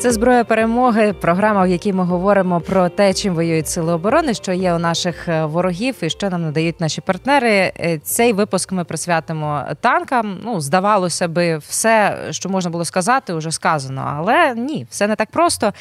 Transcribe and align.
Це 0.00 0.12
зброя 0.12 0.44
перемоги. 0.44 1.12
Програма, 1.12 1.64
в 1.64 1.68
якій 1.68 1.92
ми 1.92 2.04
говоримо 2.04 2.60
про 2.60 2.88
те, 2.88 3.14
чим 3.14 3.34
воюють 3.34 3.68
сили 3.68 3.92
оборони, 3.92 4.34
що 4.34 4.52
є 4.52 4.74
у 4.74 4.78
наших 4.78 5.28
е, 5.28 5.44
ворогів, 5.44 5.96
і 6.02 6.10
що 6.10 6.30
нам 6.30 6.42
надають 6.42 6.80
наші 6.80 7.00
партнери. 7.00 7.50
Е, 7.50 8.00
цей 8.02 8.32
випуск 8.32 8.72
ми 8.72 8.84
присвятимо 8.84 9.62
танкам. 9.80 10.38
Ну, 10.44 10.60
здавалося 10.60 11.28
би, 11.28 11.56
все, 11.56 12.18
що 12.30 12.48
можна 12.48 12.70
було 12.70 12.84
сказати, 12.84 13.34
вже 13.34 13.50
сказано. 13.52 14.14
Але 14.16 14.54
ні, 14.54 14.86
все 14.90 15.06
не 15.06 15.16
так 15.16 15.30
просто. 15.30 15.72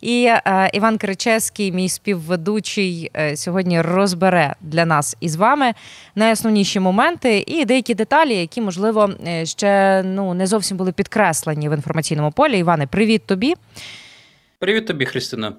І 0.00 0.24
е, 0.24 0.70
Іван 0.72 0.98
Кричевський, 0.98 1.72
мій 1.72 1.88
співведучий, 1.88 3.10
сьогодні 3.34 3.80
розбере 3.80 4.54
для 4.60 4.84
нас 4.84 5.16
із 5.20 5.36
вами 5.36 5.72
найосновніші 6.14 6.80
моменти 6.80 7.44
і 7.46 7.64
деякі 7.64 7.94
деталі, 7.94 8.34
які 8.34 8.60
можливо 8.60 9.10
ще 9.44 10.02
ну 10.02 10.34
не 10.34 10.46
зовсім 10.46 10.76
були 10.76 10.92
підкреслені 10.92 11.68
в 11.68 11.72
інформаційному 11.72 12.30
полі. 12.30 12.58
Іване, 12.58 12.86
привіт 12.86 13.26
тобі. 13.26 13.54
Привіт 14.58 14.86
тобі, 14.86 15.04
Христина. 15.04 15.52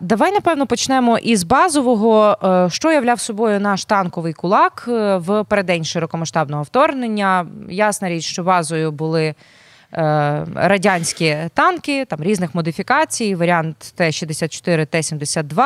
Давай 0.00 0.32
напевно 0.32 0.66
почнемо 0.66 1.18
із 1.18 1.42
базового, 1.42 2.38
е, 2.44 2.70
що 2.70 2.92
являв 2.92 3.20
собою 3.20 3.60
наш 3.60 3.84
танковий 3.84 4.32
кулак 4.32 4.84
е, 4.88 5.16
в 5.16 5.44
переддень 5.44 5.84
широкомасштабного 5.84 6.62
вторгнення. 6.62 7.46
Ясна 7.68 8.08
річ, 8.08 8.24
що 8.24 8.42
базою 8.42 8.92
були 8.92 9.34
радянські 10.54 11.36
танки, 11.54 12.04
там 12.04 12.22
різних 12.22 12.54
модифікацій, 12.54 13.34
варіант 13.34 13.92
Т-64, 13.96 14.86
Т-72. 14.86 15.62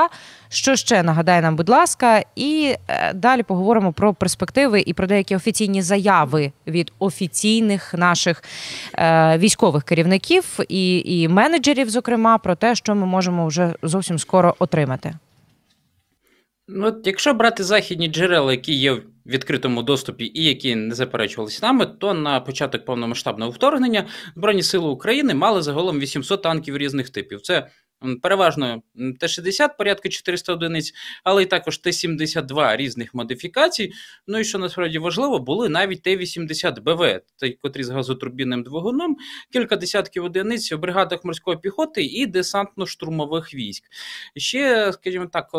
Що 0.48 0.76
ще 0.76 1.02
нагадає 1.02 1.42
нам, 1.42 1.56
будь 1.56 1.68
ласка, 1.68 2.22
і 2.36 2.74
е, 2.88 3.12
далі 3.12 3.42
поговоримо 3.42 3.92
про 3.92 4.14
перспективи 4.14 4.82
і 4.86 4.92
про 4.92 5.06
деякі 5.06 5.36
офіційні 5.36 5.82
заяви 5.82 6.52
від 6.66 6.92
офіційних 6.98 7.94
наших 7.94 8.42
е, 8.94 9.38
військових 9.38 9.84
керівників 9.84 10.58
і, 10.68 11.02
і 11.20 11.28
менеджерів, 11.28 11.90
зокрема, 11.90 12.38
про 12.38 12.54
те, 12.54 12.74
що 12.74 12.94
ми 12.94 13.06
можемо 13.06 13.46
вже 13.46 13.74
зовсім 13.82 14.18
скоро 14.18 14.54
отримати. 14.58 15.14
Ну, 16.68 16.86
от 16.86 17.06
Якщо 17.06 17.34
брати 17.34 17.64
західні 17.64 18.08
джерела, 18.08 18.52
які 18.52 18.74
є 18.74 18.96
відкритому 19.28 19.82
доступі 19.82 20.30
і 20.34 20.44
які 20.44 20.74
не 20.74 20.94
заперечувалися 20.94 21.66
нами, 21.66 21.86
то 21.86 22.14
на 22.14 22.40
початок 22.40 22.84
повномасштабного 22.84 23.50
вторгнення 23.50 24.06
Збройні 24.36 24.62
Сили 24.62 24.88
України 24.88 25.34
мали 25.34 25.62
загалом 25.62 26.00
800 26.00 26.42
танків 26.42 26.76
різних 26.76 27.10
типів. 27.10 27.40
Це 27.40 27.68
Переважно 28.22 28.82
Т-60 29.20 29.68
порядка 29.78 30.08
400 30.08 30.52
одиниць, 30.52 30.92
але 31.24 31.42
й 31.42 31.46
також 31.46 31.78
Т-72 31.78 32.76
різних 32.76 33.14
модифікацій. 33.14 33.92
Ну 34.26 34.38
і 34.38 34.44
що 34.44 34.58
насправді 34.58 34.98
важливо, 34.98 35.38
були 35.38 35.68
навіть 35.68 36.02
Т-80БВ, 36.02 37.20
котрі 37.62 37.84
з 37.84 37.88
газотурбінним 37.88 38.62
двигуном, 38.62 39.16
кілька 39.52 39.76
десятків 39.76 40.24
одиниць 40.24 40.72
у 40.72 40.78
бригадах 40.78 41.24
морської 41.24 41.58
піхоти 41.58 42.04
і 42.04 42.26
десантно-штурмових 42.26 43.54
військ. 43.54 43.84
Ще, 44.36 44.92
скажімо 44.92 45.26
так, 45.26 45.50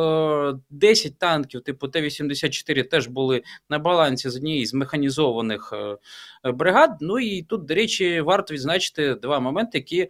10 0.70 1.20
танків 1.20 1.62
типу 1.62 1.88
Т-84 1.88 2.84
теж 2.84 3.08
були 3.08 3.44
на 3.70 3.80
балансі 3.80 4.30
з 4.30 4.36
однієї 4.36 4.66
з 4.66 4.74
механізованих 4.74 5.74
е, 5.74 6.52
бригад. 6.52 6.98
Ну 7.02 7.20
і 7.20 7.42
тут, 7.42 7.66
до 7.66 7.76
речі, 7.76 8.22
варто 8.22 8.54
відзначити 8.54 9.16
два 9.16 9.40
моменти, 9.40 9.78
які 9.78 10.10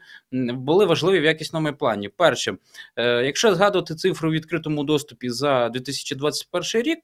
були 0.53 0.85
важливі 0.85 1.19
в 1.19 1.23
якісному 1.23 1.73
плані. 1.73 2.09
Перше, 2.19 2.57
е, 2.95 3.25
якщо 3.25 3.55
згадувати 3.55 3.95
цифру 3.95 4.29
в 4.29 4.33
відкритому 4.33 4.83
доступі 4.83 5.29
за 5.29 5.69
2021 5.69 6.81
рік, 6.81 6.99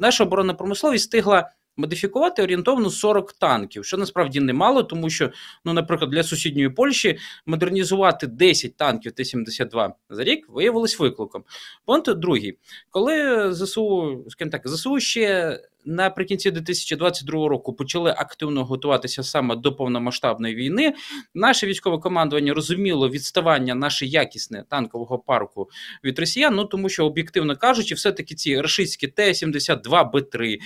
наша 0.00 0.24
оборонна 0.24 0.54
промисловість 0.54 1.04
встигла. 1.04 1.50
Модифікувати 1.80 2.42
орієнтовно 2.42 2.90
40 2.90 3.32
танків, 3.32 3.84
що 3.84 3.96
насправді 3.96 4.40
немало, 4.40 4.82
тому 4.82 5.10
що, 5.10 5.30
ну, 5.64 5.72
наприклад, 5.72 6.10
для 6.10 6.22
сусідньої 6.22 6.70
Польщі 6.70 7.18
модернізувати 7.46 8.26
10 8.26 8.76
танків 8.76 9.12
Т-72 9.12 9.90
за 10.10 10.24
рік 10.24 10.46
виявилось 10.48 10.98
викликом. 10.98 11.44
Пункт 11.84 12.14
другий, 12.14 12.58
коли 12.90 13.48
ЗСУ, 13.54 14.24
скажімо 14.28 14.50
так, 14.50 14.68
ЗСУ 14.68 15.00
ще 15.00 15.58
наприкінці 15.84 16.50
2022 16.50 17.48
року 17.48 17.72
почали 17.72 18.10
активно 18.10 18.64
готуватися 18.64 19.22
саме 19.22 19.56
до 19.56 19.72
повномасштабної 19.72 20.54
війни. 20.54 20.94
Наше 21.34 21.66
військове 21.66 21.98
командування 21.98 22.54
розуміло 22.54 23.08
відставання 23.08 23.74
наше 23.74 24.06
якісне 24.06 24.64
танкового 24.68 25.18
парку 25.18 25.68
від 26.04 26.18
росіян. 26.18 26.54
Ну 26.54 26.64
тому 26.64 26.88
що 26.88 27.06
об'єктивно 27.06 27.56
кажучи, 27.56 27.94
все 27.94 28.12
таки 28.12 28.34
ці 28.34 28.60
рашистські 28.60 29.08
Т-72Б3, 29.08 30.58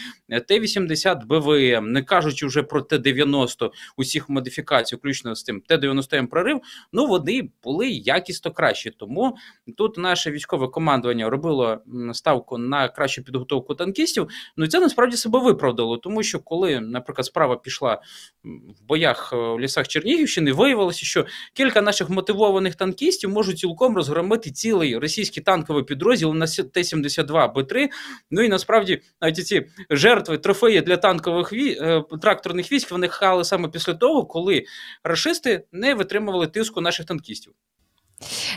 Т-80 0.48 1.26
БВМ, 1.26 1.92
не 1.92 2.02
кажучи 2.02 2.46
вже 2.46 2.62
про 2.62 2.82
Т-90 2.82 3.70
усіх 3.96 4.28
модифікацій, 4.28 4.96
включно 4.96 5.34
з 5.34 5.42
тим 5.42 5.60
Т-90М 5.60 6.26
прорив. 6.26 6.60
Ну 6.92 7.06
вони 7.06 7.48
були 7.62 7.90
якісно 7.90 8.50
кращі. 8.50 8.90
Тому 8.90 9.36
тут 9.76 9.98
наше 9.98 10.30
військове 10.30 10.68
командування 10.68 11.30
робило 11.30 11.78
ставку 12.12 12.58
на 12.58 12.88
кращу 12.88 13.24
підготовку 13.24 13.74
танкістів. 13.74 14.28
Ну 14.56 14.66
це 14.66 14.80
насправді 14.80 15.01
насправді 15.02 15.16
себе 15.16 15.38
виправдало, 15.38 15.96
тому 15.96 16.22
що 16.22 16.38
коли, 16.38 16.80
наприклад, 16.80 17.26
справа 17.26 17.56
пішла 17.56 18.00
в 18.44 18.86
боях 18.88 19.32
е, 19.32 19.36
в 19.36 19.60
лісах 19.60 19.88
Чернігівщини, 19.88 20.52
виявилося, 20.52 21.04
що 21.04 21.26
кілька 21.52 21.82
наших 21.82 22.10
мотивованих 22.10 22.74
танкістів 22.74 23.30
можуть 23.30 23.58
цілком 23.58 23.96
розгромити 23.96 24.50
цілий 24.50 24.98
російський 24.98 25.42
танковий 25.42 25.84
підрозділ 25.84 26.34
на 26.34 26.46
Т-72 26.46 27.52
Б3. 27.52 27.88
Ну 28.30 28.42
і 28.42 28.48
насправді 28.48 29.00
навіть 29.20 29.46
ці 29.46 29.66
жертви 29.90 30.38
трофеї 30.38 30.80
для 30.80 30.96
танкових 30.96 31.52
вій... 31.52 31.78
Е, 31.80 32.04
тракторних 32.22 32.72
військ 32.72 32.90
вони 32.90 33.08
хали 33.08 33.44
саме 33.44 33.69
після 33.69 33.94
того, 33.94 34.24
коли 34.24 34.64
рашисти 35.04 35.64
не 35.72 35.94
витримували 35.94 36.46
тиску 36.46 36.80
наших 36.80 37.06
танкістів. 37.06 37.52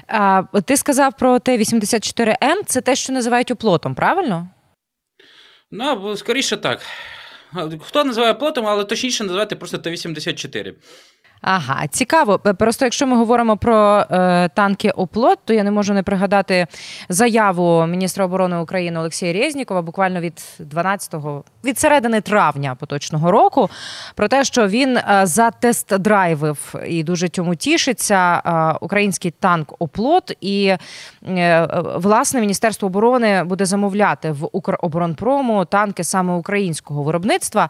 А, 0.08 0.44
Ти 0.66 0.78
сказав 0.78 1.14
про 1.18 1.40
Т-84М, 1.40 2.64
це 2.66 2.82
те, 2.82 2.96
що 2.96 3.14
називають 3.14 3.52
оплотом, 3.52 3.96
правильно? 3.96 4.48
Ну, 5.72 6.18
скоріше 6.18 6.58
так. 6.58 6.82
Хто 7.82 8.04
називає 8.04 8.34
плотом, 8.34 8.68
але 8.68 8.86
точніше 8.86 9.24
називати 9.24 9.56
просто 9.56 9.78
Т-84. 9.78 10.74
Ага, 11.42 11.88
цікаво. 11.88 12.40
Просто 12.40 12.86
якщо 12.86 13.08
ми 13.08 13.18
говоримо 13.18 13.58
про 13.58 14.06
е, 14.12 14.50
танки 14.50 14.90
оплот, 14.90 15.40
то 15.46 15.54
я 15.54 15.64
не 15.64 15.72
можу 15.72 15.94
не 15.94 16.04
пригадати 16.04 16.68
заяву 17.10 17.86
міністра 17.86 18.26
оборони 18.26 18.58
України 18.58 19.00
Олексія 19.00 19.34
Резнікова 19.34 19.82
буквально 19.82 20.20
від 20.20 20.42
12-го, 20.60 21.44
від 21.64 21.80
середини 21.80 22.22
травня 22.22 22.76
поточного 22.76 23.32
року, 23.32 23.70
про 24.16 24.28
те, 24.28 24.44
що 24.44 24.68
він 24.68 24.98
е, 24.98 25.04
затест-драйвив 25.26 26.86
і 26.88 27.04
дуже 27.04 27.30
цьому 27.30 27.56
тішиться 27.56 28.42
е, 28.46 28.78
український 28.82 29.32
танк 29.32 29.74
оплот, 29.80 30.38
і 30.42 30.76
е, 31.28 31.68
власне 31.96 32.42
міністерство 32.42 32.86
оборони 32.86 33.44
буде 33.44 33.66
замовляти 33.66 34.32
в 34.32 34.50
Укроборонпрому 34.52 35.66
танки 35.66 36.04
саме 36.04 36.34
українського 36.34 37.04
виробництва. 37.04 37.70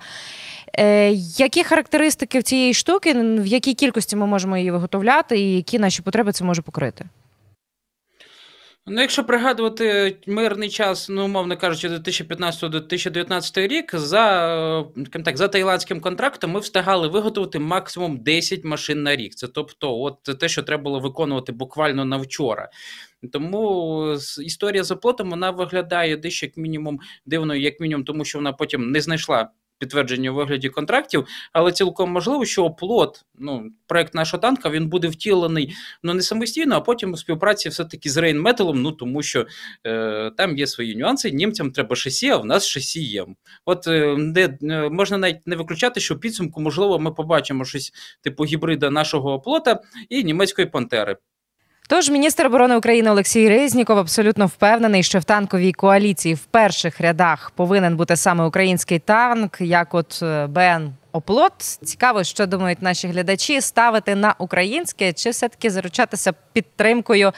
Е, 0.77 1.11
які 1.37 1.63
характеристики 1.63 2.39
в 2.39 2.43
цієї 2.43 2.73
штуки, 2.73 3.13
в 3.13 3.45
якій 3.45 3.73
кількості 3.73 4.15
ми 4.15 4.25
можемо 4.25 4.57
її 4.57 4.71
виготовляти, 4.71 5.39
і 5.39 5.55
які 5.55 5.79
наші 5.79 6.01
потреби 6.01 6.31
це 6.31 6.43
може 6.43 6.61
покрити? 6.61 7.05
Ну, 8.87 9.01
якщо 9.01 9.23
пригадувати 9.23 10.17
мирний 10.27 10.69
час, 10.69 11.09
ну 11.09 11.25
умовно 11.25 11.57
кажучи, 11.57 11.89
2015-2019 11.89 13.67
рік, 13.67 13.95
за 13.95 14.85
так, 15.25 15.37
за 15.37 15.47
таїландським 15.47 16.01
контрактом 16.01 16.51
ми 16.51 16.59
встигали 16.59 17.07
виготовити 17.07 17.59
максимум 17.59 18.17
10 18.17 18.63
машин 18.63 19.03
на 19.03 19.15
рік. 19.15 19.35
Це 19.35 19.47
тобто, 19.47 19.99
от 19.99 20.23
те, 20.39 20.49
що 20.49 20.63
треба 20.63 20.83
було 20.83 20.99
виконувати 20.99 21.51
буквально 21.51 22.05
на 22.05 22.17
вчора. 22.17 22.69
Тому 23.31 24.17
історія 24.43 24.83
з 24.83 24.91
оплотом 24.91 25.29
вона 25.29 25.51
виглядає 25.51 26.17
дещо 26.17 26.45
як 26.45 26.57
мінімум 26.57 26.99
дивною, 27.25 27.61
як 27.61 27.79
мінімум, 27.79 28.05
тому 28.05 28.25
що 28.25 28.37
вона 28.37 28.53
потім 28.53 28.91
не 28.91 29.01
знайшла 29.01 29.49
підтвердження 29.79 30.31
у 30.31 30.35
вигляді 30.35 30.69
контрактів, 30.69 31.27
але 31.53 31.71
цілком 31.71 32.11
можливо, 32.11 32.45
що 32.45 32.63
оплот, 32.63 33.25
ну 33.35 33.71
проект 33.87 34.13
нашого 34.13 34.41
танка 34.41 34.69
він 34.69 34.87
буде 34.89 35.07
втілений 35.07 35.75
ну 36.03 36.13
не 36.13 36.21
самостійно, 36.21 36.75
а 36.75 36.81
потім 36.81 37.13
у 37.13 37.17
співпраці 37.17 37.69
все-таки 37.69 38.09
з 38.09 38.17
Рейнметалом, 38.17 38.81
ну 38.81 38.91
тому 38.91 39.23
що 39.23 39.45
е, 39.87 40.31
там 40.37 40.57
є 40.57 40.67
свої 40.67 40.95
нюанси. 40.95 41.31
Німцям 41.31 41.71
треба 41.71 41.95
шасі, 41.95 42.29
а 42.29 42.37
в 42.37 42.45
нас 42.45 42.65
шасі 42.65 43.03
є. 43.03 43.25
От 43.65 43.87
е, 43.87 44.15
де 44.19 44.57
е, 44.63 44.89
можна 44.89 45.17
навіть 45.17 45.47
не 45.47 45.55
виключати, 45.55 45.99
що 45.99 46.15
в 46.15 46.19
підсумку 46.19 46.61
можливо 46.61 46.99
ми 46.99 47.11
побачимо 47.11 47.65
щось 47.65 47.93
типу 48.21 48.45
гібрида 48.45 48.89
нашого 48.89 49.33
оплота 49.33 49.81
і 50.09 50.23
німецької 50.23 50.67
пантери. 50.67 51.17
Тож 51.87 52.09
міністр 52.09 52.45
оборони 52.45 52.75
України 52.77 53.11
Олексій 53.11 53.49
Резніков 53.49 53.97
абсолютно 53.97 54.45
впевнений, 54.45 55.03
що 55.03 55.19
в 55.19 55.23
танковій 55.23 55.71
коаліції 55.71 56.35
в 56.35 56.45
перших 56.45 57.01
рядах 57.01 57.51
повинен 57.55 57.97
бути 57.97 58.15
саме 58.15 58.43
український 58.45 58.99
танк, 58.99 59.61
як 59.61 59.93
от 59.93 60.19
е, 60.23 60.47
БН 60.47 60.93
Оплот. 61.11 61.53
Цікаво, 61.61 62.23
що 62.23 62.45
думають 62.45 62.81
наші 62.81 63.07
глядачі, 63.07 63.61
ставити 63.61 64.15
на 64.15 64.35
українське 64.39 65.13
чи 65.13 65.29
все-таки 65.29 65.69
заручатися 65.69 66.33
підтримкою 66.53 67.31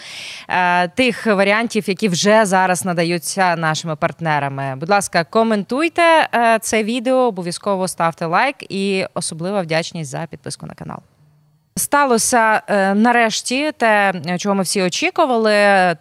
е, 0.50 0.88
тих 0.88 1.26
варіантів, 1.26 1.90
які 1.90 2.08
вже 2.08 2.46
зараз 2.46 2.86
надаються 2.86 3.56
нашими 3.56 3.96
партнерами. 3.96 4.76
Будь 4.76 4.90
ласка, 4.90 5.24
коментуйте 5.24 6.30
е, 6.34 6.60
це 6.62 6.84
відео, 6.84 7.16
обов'язково 7.16 7.88
ставте 7.88 8.26
лайк 8.26 8.56
і 8.70 9.06
особлива 9.14 9.62
вдячність 9.62 10.12
за 10.12 10.28
підписку 10.32 10.66
на 10.66 10.74
канал. 10.74 11.00
Сталося 11.77 12.62
е, 12.68 12.94
нарешті 12.94 13.71
те, 13.77 14.13
чого 14.39 14.56
ми 14.56 14.63
всі 14.63 14.81
очікували. 14.81 15.51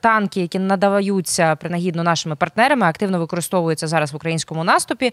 Танки, 0.00 0.40
які 0.40 0.58
надаються 0.58 1.56
принагідно 1.56 2.02
нашими 2.02 2.37
партнерами, 2.37 2.87
активно 2.87 3.19
використовуються 3.19 3.87
зараз 3.87 4.12
в 4.12 4.17
українському 4.17 4.64
наступі. 4.64 5.12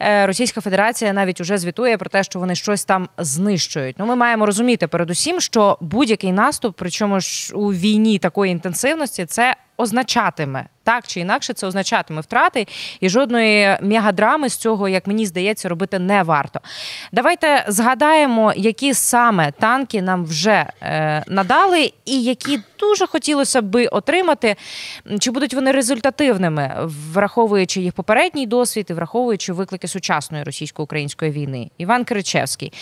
Е, 0.00 0.26
Російська 0.26 0.60
Федерація 0.60 1.12
навіть 1.12 1.40
уже 1.40 1.58
звітує 1.58 1.96
про 1.96 2.10
те, 2.10 2.22
що 2.22 2.38
вони 2.38 2.54
щось 2.54 2.84
там 2.84 3.08
знищують. 3.18 3.96
Ну, 3.98 4.06
ми 4.06 4.16
маємо 4.16 4.46
розуміти 4.46 4.86
передусім, 4.86 5.40
що 5.40 5.78
будь-який 5.80 6.32
наступ, 6.32 6.74
причому 6.78 7.20
ж 7.20 7.54
у 7.54 7.72
війні 7.72 8.18
такої 8.18 8.52
інтенсивності, 8.52 9.26
це 9.26 9.56
означатиме 9.76 10.66
так 10.84 11.06
чи 11.06 11.20
інакше, 11.20 11.52
це 11.52 11.66
означатиме 11.66 12.20
втрати, 12.20 12.66
і 13.00 13.08
жодної 13.08 13.76
мегадрами 13.82 14.48
з 14.48 14.56
цього, 14.56 14.88
як 14.88 15.06
мені 15.06 15.26
здається, 15.26 15.68
робити 15.68 15.98
не 15.98 16.22
варто. 16.22 16.60
Давайте 17.12 17.64
згадаємо, 17.68 18.52
які 18.56 18.94
саме 18.94 19.52
танки 19.52 20.02
нам 20.02 20.24
вже 20.24 20.66
е, 20.82 21.24
надали, 21.26 21.92
і 22.04 22.22
які 22.22 22.60
дуже 22.80 23.06
хотілося 23.06 23.62
би 23.62 23.86
отримати. 23.86 24.56
Чи 25.18 25.30
будуть 25.30 25.54
вони 25.54 25.72
результативними, 25.72 26.74
враховуючи 27.12 27.80
їх 27.80 27.92
попередній 27.92 28.46
досвід 28.46 28.86
і 28.90 28.92
враховуючи 28.92 29.52
виклики 29.52 29.88
сучасної 29.88 30.44
російсько-української 30.44 31.30
війни? 31.30 31.70
Іван 31.78 32.04
Киричевський. 32.04 32.72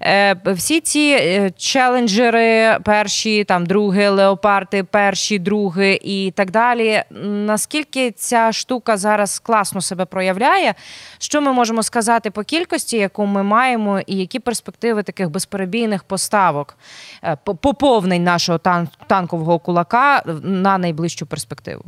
Е, 0.00 0.36
всі 0.46 0.80
ці 0.80 1.16
е, 1.20 1.50
челенджери, 1.56 2.78
перші, 2.84 3.44
там 3.44 3.66
другі 3.66 4.08
леопарди, 4.08 4.84
перші, 4.84 5.38
другі 5.38 6.00
і 6.02 6.30
так 6.30 6.41
далі. 6.50 7.02
Наскільки 7.46 8.10
ця 8.10 8.52
штука 8.52 8.96
зараз 8.96 9.38
класно 9.38 9.80
себе 9.80 10.04
проявляє? 10.04 10.74
Що 11.18 11.40
ми 11.40 11.52
можемо 11.52 11.82
сказати 11.82 12.30
по 12.30 12.42
кількості, 12.42 12.96
яку 12.96 13.26
ми 13.26 13.42
маємо, 13.42 14.00
і 14.00 14.16
які 14.16 14.38
перспективи 14.38 15.02
таких 15.02 15.30
безперебійних 15.30 16.04
поставок, 16.04 16.76
е, 17.24 17.36
поповнень 17.36 18.24
нашого 18.24 18.60
танкового 19.06 19.58
кулака 19.58 20.22
на 20.42 20.78
найближчу 20.78 21.26
перспективу? 21.26 21.84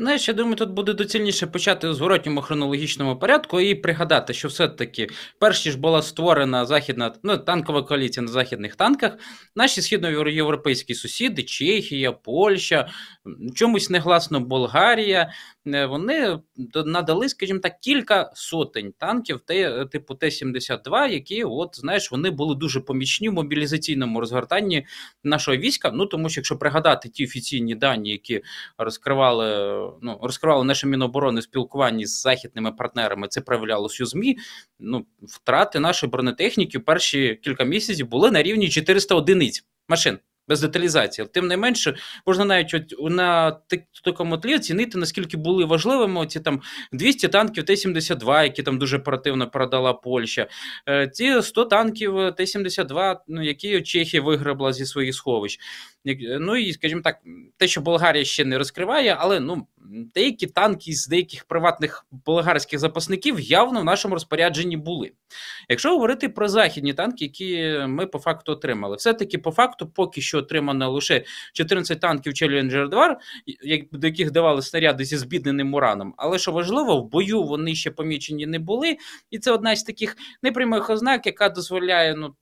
Знаєш, 0.00 0.28
я 0.28 0.34
думаю, 0.34 0.56
тут 0.56 0.70
буде 0.70 0.92
доцільніше 0.92 1.46
почати 1.46 1.88
у 1.88 1.94
зворотньому 1.94 2.40
хронологічному 2.40 3.18
порядку 3.18 3.60
і 3.60 3.74
пригадати, 3.74 4.34
що 4.34 4.48
все-таки 4.48 5.08
перш 5.38 5.66
ніж 5.66 5.74
була 5.74 6.02
створена 6.02 6.66
західна 6.66 7.14
ну, 7.22 7.38
танкова 7.38 7.82
коаліція 7.82 8.22
на 8.22 8.32
західних 8.32 8.76
танках. 8.76 9.12
Наші 9.56 9.82
східноєвропейські 9.82 10.94
сусіди, 10.94 11.42
Чехія, 11.42 12.12
Польща, 12.12 12.88
чомусь 13.54 13.90
негласно 13.90 14.40
Болгарія. 14.40 15.32
Е, 15.66 15.86
Вони 15.86 16.38
надали, 16.86 17.28
скажімо 17.28 17.60
так, 17.60 17.80
кілька 17.80 18.30
сотень 18.34 18.92
танків 18.98 19.40
те- 19.40 19.84
типу 19.86 20.14
Т-72, 20.14 21.08
які, 21.08 21.44
от 21.44 21.76
знаєш, 21.80 22.12
вони 22.12 22.30
були 22.30 22.54
дуже 22.54 22.80
помічні 22.80 23.28
в 23.28 23.32
мобілізаційному 23.32 24.20
розгортанні 24.20 24.86
нашого 25.24 25.56
війська. 25.56 25.90
Ну 25.94 26.06
тому 26.06 26.28
що 26.28 26.40
якщо 26.40 26.56
пригадати 26.56 27.08
ті 27.08 27.24
офіційні 27.24 27.74
дані, 27.74 28.10
які 28.10 28.42
розкривали, 28.78 29.46
ну, 30.02 30.18
розкривали 30.22 30.64
наше 30.64 30.86
Міноборони 30.86 31.42
спілкуванні 31.42 32.06
з 32.06 32.20
західними 32.22 32.72
партнерами, 32.72 33.28
це 33.28 33.40
проявлялося 33.40 34.04
у 34.04 34.06
ЗМІ. 34.06 34.38
Ну, 34.78 35.06
втрати 35.22 35.80
нашої 35.80 36.10
бронетехніки 36.10 36.78
перші 36.78 37.40
кілька 37.44 37.64
місяців 37.64 38.08
були 38.08 38.30
на 38.30 38.42
рівні 38.42 38.68
400 38.68 39.14
одиниць 39.14 39.64
машин. 39.88 40.18
Без 40.50 40.60
деталізації, 40.60 41.28
тим 41.32 41.46
не 41.46 41.56
менше, 41.56 41.94
можна 42.26 42.44
навіть 42.44 42.74
от 42.74 43.10
на 43.12 43.50
так- 43.50 43.80
такому 44.04 44.38
тлі 44.38 44.54
оцінити, 44.54 44.98
наскільки 44.98 45.36
були 45.36 45.64
важливими 45.64 46.26
ці 46.26 46.40
там 46.40 46.60
200 46.92 47.28
танків 47.28 47.64
Т-72, 47.64 48.42
які 48.42 48.62
там 48.62 48.78
дуже 48.78 48.98
оперативно 48.98 49.50
продала 49.50 49.92
Польща, 49.92 50.46
е, 50.88 51.08
ці 51.08 51.42
100 51.42 51.64
танків 51.64 52.14
Т-72, 52.36 53.16
ну, 53.28 53.42
які 53.42 53.82
Чехія 53.82 54.22
виграбла 54.22 54.72
зі 54.72 54.86
своїх 54.86 55.14
сховищ. 55.14 55.58
Як- 56.04 56.40
Ну 56.40 56.56
і, 56.56 56.72
скажімо 56.72 57.00
так, 57.04 57.18
те, 57.56 57.68
що 57.68 57.80
Болгарія 57.80 58.24
ще 58.24 58.44
не 58.44 58.58
розкриває, 58.58 59.16
але 59.18 59.40
ну, 59.40 59.66
деякі 60.14 60.46
танки 60.46 60.92
з 60.92 61.06
деяких 61.06 61.44
приватних 61.44 62.06
болгарських 62.10 62.78
запасників 62.78 63.40
явно 63.40 63.80
в 63.80 63.84
нашому 63.84 64.14
розпорядженні 64.14 64.76
були. 64.76 65.12
Якщо 65.68 65.90
говорити 65.90 66.28
про 66.28 66.48
західні 66.48 66.94
танки, 66.94 67.24
які 67.24 67.78
ми 67.86 68.06
по 68.06 68.18
факту 68.18 68.52
отримали, 68.52 68.96
все-таки 68.96 69.38
по 69.38 69.50
факту 69.50 69.86
поки 69.86 70.20
що 70.20 70.38
отримано 70.38 70.90
лише 70.90 71.24
14 71.52 72.00
танків 72.00 72.32
Challenger 72.32 72.88
2, 72.88 73.18
до 73.92 74.06
яких 74.06 74.30
давали 74.30 74.62
снаряди 74.62 75.04
зі 75.04 75.16
збідненим 75.16 75.74
ураном. 75.74 76.14
Але 76.16 76.38
що 76.38 76.52
важливо, 76.52 76.96
в 76.96 77.10
бою 77.10 77.42
вони 77.42 77.74
ще 77.74 77.90
помічені 77.90 78.46
не 78.46 78.58
були, 78.58 78.96
і 79.30 79.38
це 79.38 79.52
одна 79.52 79.76
з 79.76 79.82
таких 79.82 80.16
непрямих 80.42 80.90
ознак, 80.90 81.26
яка 81.26 81.48
дозволяє 81.48 82.14
ну, 82.14 82.34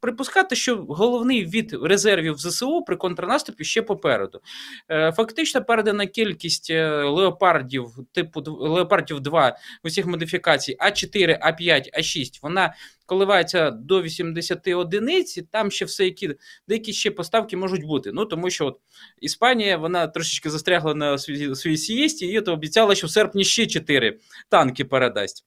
припускати, 0.00 0.56
що 0.56 0.76
головний 0.76 1.44
від 1.44 1.72
резервів 1.82 2.38
ЗСУ 2.38 2.83
при 2.86 2.96
контрнаступі 2.96 3.64
ще 3.64 3.82
попереду. 3.82 4.40
Е, 4.90 5.12
Фактично 5.12 5.64
передана 5.64 6.06
кількість 6.06 6.70
е, 6.70 7.02
леопардів, 7.02 7.86
типу 8.12 8.42
леопардів 8.46 9.20
2 9.20 9.56
усіх 9.84 10.06
модифікацій 10.06 10.76
А4, 10.80 11.38
А5, 11.46 11.98
А6, 11.98 12.38
вона 12.42 12.74
коливається 13.06 13.70
до 13.70 14.02
80 14.02 14.68
одиниць, 14.68 15.36
і 15.36 15.42
там 15.42 15.70
ще 15.70 15.84
все 15.84 16.04
які 16.04 16.34
деякі 16.68 16.92
ще 16.92 17.10
поставки 17.10 17.56
можуть 17.56 17.84
бути. 17.84 18.12
Ну 18.12 18.24
тому 18.24 18.50
що 18.50 18.66
от 18.66 18.80
Іспанія 19.20 19.76
вона 19.76 20.06
трошечки 20.06 20.50
застрягла 20.50 20.94
на 20.94 21.18
своїй 21.18 21.76
сієсті, 21.76 22.26
і 22.26 22.38
от 22.38 22.48
обіцяла, 22.48 22.94
що 22.94 23.06
в 23.06 23.10
серпні 23.10 23.44
ще 23.44 23.66
4 23.66 24.18
танки 24.48 24.84
передасть. 24.84 25.46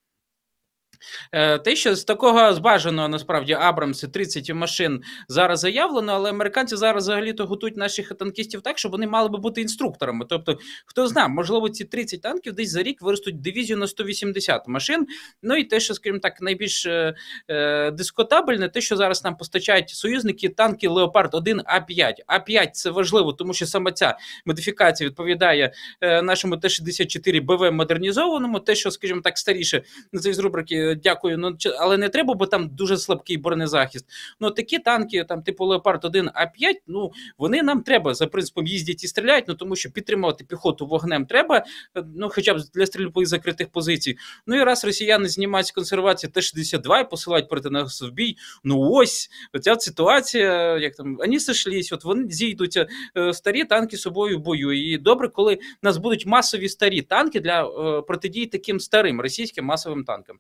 Е, 1.32 1.60
Те, 1.60 1.76
що 1.76 1.96
з 1.96 2.04
такого 2.04 2.54
збажаного 2.54 3.08
насправді 3.08 3.54
Абрамси 3.54 4.08
30 4.08 4.54
машин 4.54 5.02
зараз 5.28 5.60
заявлено, 5.60 6.12
але 6.14 6.30
американці 6.30 6.76
зараз 6.76 7.04
взагалі-то 7.04 7.46
готують 7.46 7.78
наших 7.78 8.14
танкістів 8.20 8.62
так, 8.62 8.78
щоб 8.78 8.92
вони 8.92 9.08
мали 9.08 9.30
би 9.30 9.38
бути 9.38 9.62
інструкторами. 9.62 10.26
Тобто, 10.30 10.58
хто 10.86 11.08
знає, 11.08 11.28
можливо, 11.28 11.70
ці 11.70 11.86
30 11.86 12.22
танків 12.22 12.54
десь 12.54 12.70
за 12.72 12.84
рік 12.84 13.02
виростуть 13.02 13.42
дивізію 13.42 13.78
на 13.78 13.88
180 13.88 14.68
машин. 14.68 15.08
Ну 15.44 15.56
і 15.56 15.64
те, 15.64 15.80
що, 15.80 15.94
скажімо 15.94 16.20
так, 16.20 16.42
найбільш 16.42 16.86
е, 16.86 17.16
е, 17.48 17.92
дискутабельне, 17.92 18.70
те, 18.70 18.82
що 18.82 18.96
зараз 18.96 19.24
нам 19.24 19.38
постачають 19.38 19.90
союзники 19.90 20.50
танки 20.50 20.88
Леопард 20.88 21.36
1 21.36 21.62
А5. 21.62 22.14
А5 22.28 22.72
це 22.72 22.90
важливо, 22.90 23.34
тому 23.34 23.54
що 23.54 23.66
саме 23.66 23.92
ця 23.92 24.18
модифікація 24.46 25.10
відповідає 25.10 25.74
е, 26.02 26.22
нашому 26.22 26.58
Т-64 26.58 27.42
БВ 27.42 27.72
модернізованому, 27.72 28.60
те, 28.60 28.76
що, 28.76 28.92
скажімо 28.92 29.22
так, 29.22 29.38
старіше 29.38 29.84
це 30.22 30.34
з 30.34 30.40
рубрики 30.40 30.87
дякую, 30.96 31.38
ну 31.38 31.58
але 31.80 31.98
не 31.98 32.10
треба, 32.10 32.34
бо 32.34 32.46
там 32.46 32.70
дуже 32.70 32.98
слабкий 32.98 33.38
бронезахист. 33.38 34.06
Ну 34.40 34.52
такі 34.52 34.80
танки, 34.80 35.24
там 35.24 35.44
типу 35.44 35.66
Леопард 35.66 36.06
1 36.06 36.26
А5, 36.26 36.74
ну 36.88 37.12
вони 37.38 37.64
нам 37.64 37.82
треба 37.82 38.14
за 38.14 38.28
принципом 38.28 38.68
їздять 38.68 39.04
і 39.04 39.08
стріляють, 39.08 39.46
ну 39.48 39.54
тому 39.54 39.76
що 39.76 39.92
підтримувати 39.92 40.44
піхоту 40.44 40.86
вогнем 40.86 41.26
треба, 41.26 41.58
е, 41.98 42.04
ну 42.16 42.30
хоча 42.30 42.54
б 42.54 42.58
для 42.74 42.86
стрільби 42.86 43.26
закритих 43.26 43.70
позицій. 43.70 44.18
Ну 44.48 44.56
і 44.56 44.64
раз 44.64 44.86
росіяни 44.86 45.30
знімають 45.30 45.68
з 45.68 45.72
консервації 45.72 46.32
Т-62 46.32 47.02
і 47.02 47.10
посилають 47.10 47.50
проти 47.50 47.70
нас 47.70 48.02
в 48.02 48.12
бій. 48.12 48.38
Ну 48.64 48.90
ось 48.92 49.30
оця 49.54 49.76
ситуація, 49.76 50.78
як 50.78 50.96
там 50.96 51.16
вони 51.16 51.40
сошлись, 51.40 51.94
от 51.94 52.04
вони 52.04 52.30
зійдуть 52.30 52.80
е, 53.18 53.34
старі 53.34 53.64
танки 53.64 53.98
собою 53.98 54.40
в 54.40 54.42
бою. 54.42 54.72
І 54.72 54.98
добре, 54.98 55.30
коли 55.30 55.60
нас 55.82 55.98
будуть 55.98 56.26
масові 56.26 56.70
старі 56.70 57.02
танки 57.02 57.40
для 57.40 57.68
е, 57.68 58.02
протидії 58.02 58.46
таким 58.46 58.80
старим 58.80 59.22
російським 59.22 59.66
масовим 59.66 60.04
танкам. 60.04 60.40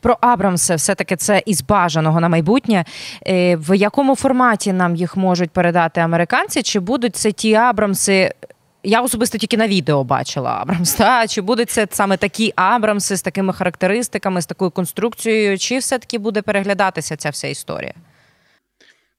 Про 0.00 0.16
Абрамси, 0.20 0.74
все 0.74 0.94
таки 0.94 1.16
це 1.16 1.42
із 1.46 1.62
бажаного 1.62 2.20
на 2.20 2.28
майбутнє. 2.28 2.84
Е, 3.26 3.56
В 3.56 3.76
якому 3.76 4.16
форматі 4.16 4.72
нам 4.72 4.96
їх 4.96 5.16
можуть 5.16 5.50
передати 5.50 6.00
американці? 6.00 6.62
Чи 6.62 6.80
будуть 6.80 7.16
це 7.16 7.32
ті 7.32 7.54
Абрамси? 7.54 8.34
Я 8.82 9.00
особисто 9.00 9.38
тільки 9.38 9.56
на 9.56 9.68
відео 9.68 10.04
бачила 10.04 10.58
Абрамс. 10.60 10.94
Та? 10.94 11.26
Чи 11.26 11.40
будуть 11.40 11.70
це 11.70 11.86
саме 11.90 12.16
такі 12.16 12.52
Абрамси 12.56 13.16
з 13.16 13.22
такими 13.22 13.52
характеристиками, 13.52 14.42
з 14.42 14.46
такою 14.46 14.70
конструкцією, 14.70 15.58
чи 15.58 15.78
все-таки 15.78 16.18
буде 16.18 16.42
переглядатися 16.42 17.16
ця 17.16 17.30
вся 17.30 17.48
історія? 17.48 17.94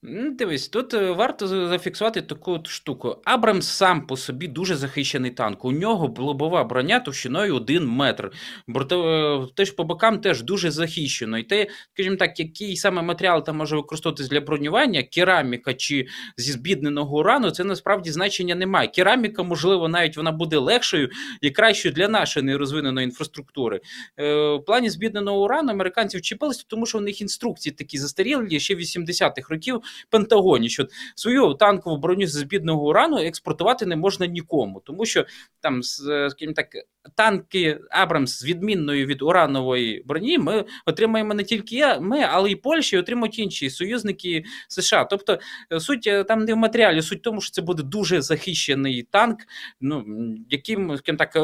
Дивись, 0.02 0.68
тут 0.68 0.94
е, 0.94 1.10
варто 1.10 1.46
зафіксувати 1.68 2.22
таку 2.22 2.60
штуку. 2.64 3.16
Абрамс 3.24 3.66
сам 3.66 4.06
по 4.06 4.16
собі 4.16 4.48
дуже 4.48 4.76
захищений 4.76 5.30
танк. 5.30 5.64
У 5.64 5.72
нього 5.72 6.14
лобова 6.18 6.64
броня 6.64 7.00
товщиною 7.00 7.56
1 7.56 7.88
метр. 7.88 8.30
Борто, 8.66 9.08
е, 9.08 9.52
теж 9.54 9.70
по 9.70 9.84
бокам 9.84 10.20
теж 10.20 10.42
дуже 10.42 10.70
захищено. 10.70 11.38
І 11.38 11.42
те, 11.42 11.66
скажімо 11.92 12.16
так, 12.16 12.40
який 12.40 12.76
саме 12.76 13.02
матеріал 13.02 13.44
там 13.44 13.56
може 13.56 13.76
використовуватись 13.76 14.28
для 14.28 14.40
бронювання, 14.40 15.02
кераміка 15.02 15.74
чи 15.74 16.06
зі 16.36 16.52
збідненого 16.52 17.18
урану, 17.18 17.50
це 17.50 17.64
насправді 17.64 18.10
значення 18.10 18.54
немає. 18.54 18.88
Кераміка, 18.88 19.42
можливо, 19.42 19.88
навіть 19.88 20.16
вона 20.16 20.32
буде 20.32 20.56
легшою 20.58 21.10
і 21.40 21.50
кращою 21.50 21.94
для 21.94 22.08
нашої 22.08 22.46
нерозвиненої 22.46 23.04
інфраструктури. 23.04 23.80
Е, 24.18 24.54
В 24.54 24.64
плані 24.66 24.90
збідненого 24.90 25.42
урану 25.42 25.72
американці 25.72 26.18
вчепилися, 26.18 26.64
тому 26.68 26.86
що 26.86 26.98
у 26.98 27.00
них 27.00 27.20
інструкції 27.20 27.72
такі 27.72 27.98
застарілі 27.98 28.60
ще 28.60 28.74
80-х 28.74 29.50
років 29.50 29.82
Пентагоні, 30.10 30.68
що 30.68 30.86
свою 31.14 31.54
танкову 31.54 31.96
броню 31.96 32.26
з 32.26 32.42
бідного 32.42 32.86
урану 32.86 33.18
експортувати 33.18 33.86
не 33.86 33.96
можна 33.96 34.26
нікому, 34.26 34.82
тому 34.84 35.06
що 35.06 35.26
там, 35.60 35.82
скажімо 35.82 36.52
так, 36.56 36.66
танки 37.14 37.80
Абрамс 37.90 38.38
з 38.38 38.44
відмінною 38.44 39.06
від 39.06 39.22
уранової 39.22 40.02
броні 40.06 40.38
ми 40.38 40.64
отримаємо 40.86 41.34
не 41.34 41.44
тільки 41.44 41.84
ми, 42.00 42.20
але 42.20 42.50
й 42.50 42.56
Польща, 42.56 42.96
і 42.96 43.00
отримають 43.00 43.38
інші 43.38 43.70
союзники 43.70 44.44
США. 44.68 45.04
Тобто 45.04 45.38
суть 45.78 46.10
там 46.28 46.44
не 46.44 46.54
в 46.54 46.56
матеріалі, 46.56 47.02
суть 47.02 47.18
в 47.18 47.22
тому, 47.22 47.40
що 47.40 47.50
це 47.50 47.62
буде 47.62 47.82
дуже 47.82 48.22
захищений 48.22 49.02
танк, 49.10 49.38
ну 49.80 50.04
яким 50.50 50.98
так 51.18 51.36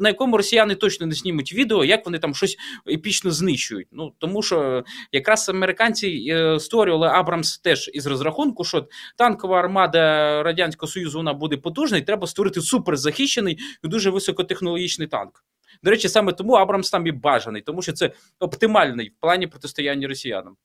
на 0.00 0.08
якому 0.08 0.36
росіяни 0.36 0.74
точно 0.74 1.06
не 1.06 1.14
знімуть 1.14 1.52
відео, 1.52 1.84
як 1.84 2.06
вони 2.06 2.18
там 2.18 2.34
щось 2.34 2.56
епічно 2.90 3.30
знищують. 3.30 3.88
Ну 3.92 4.12
тому 4.18 4.42
що 4.42 4.84
якраз 5.12 5.48
американці 5.48 6.36
створювали 6.58 7.08
Абрамс 7.08 7.58
теж 7.58 7.89
із 7.94 8.06
розрахунку, 8.06 8.64
що 8.64 8.88
танкова 9.16 9.58
армада 9.58 10.42
радянського 10.42 10.92
союзу 10.92 11.18
вона 11.18 11.34
буде 11.34 11.56
потужна, 11.56 11.98
і 11.98 12.02
треба 12.02 12.26
створити 12.26 12.60
суперзахищений 12.60 13.58
і 13.84 13.88
дуже 13.88 14.10
високотехнологічний 14.10 15.08
танк. 15.08 15.44
До 15.82 15.90
речі, 15.90 16.08
саме 16.08 16.32
тому 16.32 16.52
Абрамс 16.52 16.90
там 16.90 17.06
і 17.06 17.12
бажаний, 17.12 17.62
тому 17.62 17.82
що 17.82 17.92
це 17.92 18.10
оптимальний 18.40 19.08
в 19.08 19.20
плані 19.20 19.46
протистояння 19.46 20.08
росіянам. 20.08 20.56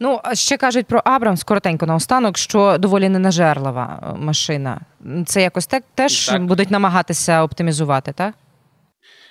Ну, 0.00 0.20
ще 0.32 0.56
кажуть 0.56 0.86
про 0.86 1.02
Абрамс 1.04 1.44
коротенько 1.44 1.86
наостанок, 1.86 2.38
що 2.38 2.78
доволі 2.78 3.08
ненажерлива 3.08 4.00
е, 4.02 4.18
машина. 4.18 4.80
Це 5.26 5.42
якось 5.42 5.66
так 5.66 5.84
теж 5.94 6.26
так. 6.26 6.44
будуть 6.44 6.70
намагатися 6.70 7.42
оптимізувати, 7.42 8.12
так? 8.12 8.34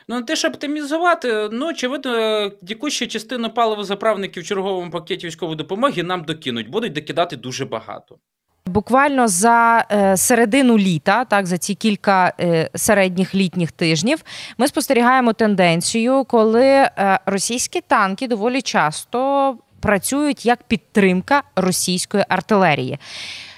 Ну, 0.07 0.15
не 0.15 0.21
те, 0.21 0.35
щоб 0.35 0.53
оптимізувати, 0.53 1.49
ну, 1.51 1.69
очевидно, 1.69 2.51
якусь 2.61 2.93
частину 2.93 3.49
паливозаправників 3.49 4.43
в 4.43 4.45
черговому 4.45 4.91
пакеті 4.91 5.27
військової 5.27 5.57
допомоги 5.57 6.03
нам 6.03 6.23
докинуть, 6.23 6.69
будуть 6.69 6.93
докидати 6.93 7.35
дуже 7.35 7.65
багато. 7.65 8.17
Буквально 8.65 9.27
за 9.27 9.85
е, 9.91 10.17
середину 10.17 10.77
літа, 10.77 11.25
так 11.25 11.45
за 11.45 11.57
ці 11.57 11.75
кілька 11.75 12.33
е, 12.39 12.69
середніх 12.75 13.35
літніх 13.35 13.71
тижнів, 13.71 14.23
ми 14.57 14.67
спостерігаємо 14.67 15.33
тенденцію, 15.33 16.23
коли 16.23 16.65
е, 16.65 17.19
російські 17.25 17.81
танки 17.81 18.27
доволі 18.27 18.61
часто 18.61 19.57
працюють 19.79 20.45
як 20.45 20.63
підтримка 20.63 21.43
російської 21.55 22.25
артилерії. 22.29 22.99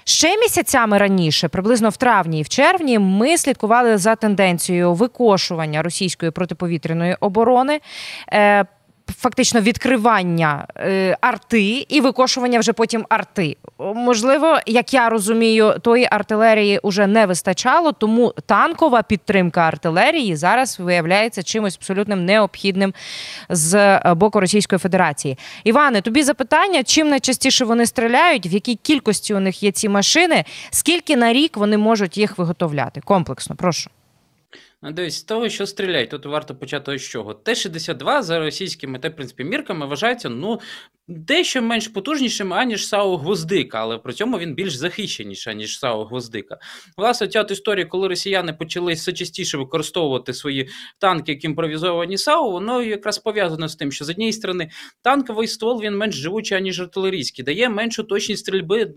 Ще 0.07 0.37
місяцями 0.37 0.97
раніше, 0.97 1.47
приблизно 1.47 1.89
в 1.89 1.97
травні 1.97 2.39
і 2.39 2.43
в 2.43 2.49
червні, 2.49 2.99
ми 2.99 3.37
слідкували 3.37 3.97
за 3.97 4.15
тенденцією 4.15 4.93
викошування 4.93 5.83
російської 5.83 6.31
протиповітряної 6.31 7.17
оборони 7.19 7.79
фактично 9.17 9.61
відкривання 9.61 10.67
е, 10.77 11.17
арти 11.21 11.85
і 11.89 12.01
викошування 12.01 12.59
вже 12.59 12.73
потім 12.73 13.05
арти. 13.09 13.57
Можливо, 13.79 14.59
як 14.65 14.93
я 14.93 15.09
розумію, 15.09 15.75
тої 15.81 16.07
артилерії 16.11 16.79
вже 16.83 17.07
не 17.07 17.25
вистачало, 17.25 17.91
тому 17.91 18.33
танкова 18.45 19.01
підтримка 19.01 19.61
артилерії 19.61 20.35
зараз 20.35 20.79
виявляється 20.79 21.43
чимось 21.43 21.77
абсолютно 21.77 22.15
необхідним 22.15 22.93
з 23.49 23.75
е, 23.75 24.13
боку 24.13 24.39
Російської 24.39 24.79
Федерації. 24.79 25.37
Іване, 25.63 26.01
тобі 26.01 26.23
запитання: 26.23 26.83
чим 26.83 27.09
найчастіше 27.09 27.65
вони 27.65 27.85
стріляють, 27.85 28.45
в 28.47 28.53
якій 28.53 28.75
кількості 28.75 29.33
у 29.33 29.39
них 29.39 29.63
є 29.63 29.71
ці 29.71 29.89
машини, 29.89 30.45
скільки 30.69 31.15
на 31.15 31.33
рік 31.33 31.57
вони 31.57 31.77
можуть 31.77 32.17
їх 32.17 32.37
виготовляти? 32.37 33.01
Комплексно, 33.01 33.55
прошу. 33.55 33.89
Дивись, 34.91 35.17
з 35.17 35.23
того, 35.23 35.49
що 35.49 35.65
стріляють, 35.65 36.09
тут 36.09 36.25
варто 36.25 36.55
почати 36.55 36.97
з 36.97 37.01
чого. 37.01 37.33
Т-62 37.33 38.21
за 38.21 38.39
російськими 38.39 38.99
та, 38.99 39.09
в 39.09 39.15
принципі, 39.15 39.43
мірками 39.43 39.85
вважається 39.85 40.29
ну, 40.29 40.59
дещо 41.07 41.61
менш 41.61 41.87
потужнішим, 41.87 42.53
аніж 42.53 42.87
САУ 42.87 43.17
Гвоздика, 43.17 43.79
але 43.79 43.97
при 43.97 44.13
цьому 44.13 44.39
він 44.39 44.55
більш 44.55 44.75
захищеніший, 44.75 45.53
аніж 45.53 45.79
САУ 45.79 46.03
Гвоздика. 46.03 46.57
Власне, 46.97 47.27
ця 47.27 47.41
от 47.41 47.51
історія, 47.51 47.85
коли 47.85 48.07
росіяни 48.07 48.53
почали 48.53 48.93
все 48.93 49.13
частіше 49.13 49.57
використовувати 49.57 50.33
свої 50.33 50.69
танки, 50.99 51.31
як 51.31 51.43
імпровізовані 51.43 52.17
САУ, 52.17 52.51
воно 52.51 52.81
якраз 52.81 53.19
пов'язано 53.19 53.67
з 53.67 53.75
тим, 53.75 53.91
що 53.91 54.05
з 54.05 54.09
однієї 54.09 54.33
сторони 54.33 54.69
танковий 55.01 55.47
ствол 55.47 55.81
він 55.81 55.97
менш 55.97 56.15
живучий, 56.15 56.57
аніж 56.57 56.81
артилерійський, 56.81 57.45
дає 57.45 57.69
меншу 57.69 58.03
точність 58.03 58.45
стрільби 58.45 58.93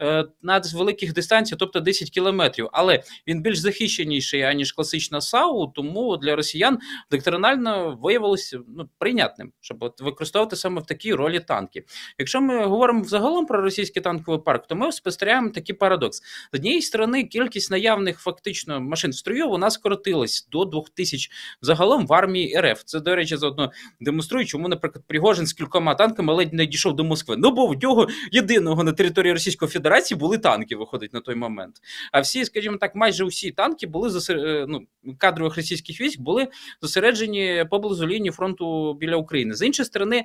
е, 0.00 0.24
на 0.42 0.62
великих 0.74 1.12
дистанціях, 1.12 1.58
тобто 1.58 1.80
10 1.80 2.10
кілометрів, 2.10 2.68
але 2.72 3.02
він 3.26 3.42
більш 3.42 3.58
захищеніший, 3.58 4.42
аніж 4.42 4.72
класична 4.72 5.20
САУ, 5.20 5.66
тому 5.66 6.16
для 6.16 6.36
росіян 6.36 6.78
доктринально 7.10 7.98
виявилося 8.02 8.58
ну, 8.76 8.88
прийнятним, 8.98 9.52
щоб 9.60 9.94
використовувати 10.00 10.56
саме 10.56 10.80
в 10.80 10.86
такій 10.86 11.14
ролі 11.14 11.25
ролі 11.26 11.40
танків. 11.40 11.84
Якщо 12.18 12.40
ми 12.40 12.66
говоримо 12.66 13.02
взагалом 13.02 13.46
про 13.46 13.60
російський 13.60 14.02
танковий 14.02 14.40
парк, 14.40 14.66
то 14.66 14.76
ми 14.76 14.92
спостерігаємо 14.92 15.50
такий 15.50 15.74
парадокс. 15.74 16.22
З 16.52 16.56
однієї 16.56 16.82
сторони, 16.82 17.24
кількість 17.24 17.70
наявних 17.70 18.18
фактично 18.18 18.80
машин 18.80 19.10
в 19.10 19.14
строю 19.14 19.48
вона 19.48 19.70
скоротилась 19.70 20.48
до 20.52 20.64
2000 20.64 21.30
загалом 21.62 22.06
в 22.06 22.12
армії 22.12 22.60
РФ. 22.60 22.82
Це, 22.84 23.00
до 23.00 23.16
речі, 23.16 23.36
заодно 23.36 23.72
демонструє, 24.00 24.44
чому, 24.44 24.68
наприклад, 24.68 25.04
Пригожин 25.06 25.46
з 25.46 25.52
кількома 25.52 25.94
танками 25.94 26.34
ледь 26.34 26.52
не 26.52 26.66
дійшов 26.66 26.96
до 26.96 27.04
Москви. 27.04 27.34
Ну 27.38 27.50
бо 27.50 27.66
в 27.66 27.82
нього 27.82 28.08
єдиного 28.32 28.84
на 28.84 28.92
території 28.92 29.32
Російської 29.32 29.70
Федерації 29.70 30.18
були 30.18 30.38
танки, 30.38 30.76
виходить 30.76 31.14
на 31.14 31.20
той 31.20 31.34
момент. 31.34 31.76
А 32.12 32.20
всі, 32.20 32.44
скажімо 32.44 32.76
так, 32.76 32.94
майже 32.94 33.24
усі 33.24 33.50
танки 33.50 33.86
були 33.86 34.10
засер... 34.10 34.38
Е, 34.38 34.66
ну, 34.68 34.86
кадрових 35.18 35.56
російських 35.56 36.00
військ 36.00 36.20
були 36.20 36.48
зосереджені 36.80 37.64
поблизу 37.70 38.06
лінії 38.06 38.30
фронту 38.30 38.94
біля 38.94 39.16
України. 39.16 39.54
З 39.54 39.66
іншої 39.66 39.86
сторони. 39.86 40.24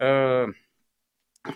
Е, 0.00 0.41